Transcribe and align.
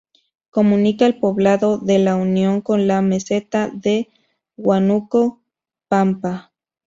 Comunica 0.49 1.05
el 1.05 1.19
poblado 1.19 1.77
de 1.77 1.99
La 1.99 2.15
Unión 2.15 2.61
con 2.61 2.87
la 2.87 3.03
meseta 3.03 3.69
de 3.71 4.09
Huánuco 4.57 5.43
Pampa. 5.89 6.51